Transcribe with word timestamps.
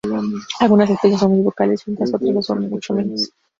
Algunas 0.59 0.89
especies 0.89 1.19
son 1.19 1.29
muy 1.33 1.41
vocales, 1.41 1.83
mientras 1.87 2.11
otras 2.11 2.31
lo 2.33 2.41
son 2.41 2.67
mucho 2.67 2.95
menos. 2.95 3.33